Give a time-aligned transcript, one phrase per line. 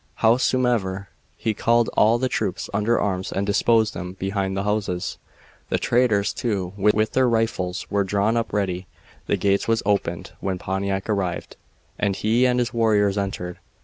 [0.23, 5.19] Howsumever, he called all the troops under arms and disposed 'em behind the houses.
[5.69, 8.87] The traders, too, with their rifles, were drawn up ready.
[9.27, 11.55] The gates was opened when Pontiac arrived,
[11.99, 13.59] and he and his warriors entered.